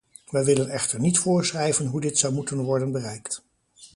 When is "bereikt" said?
2.91-3.41